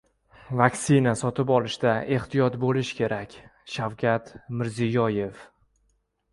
[0.61, 3.37] Vaksina sotib olishda ehtiyot bo‘lish kerak—
[3.77, 5.49] Shavkat Mirziyoyev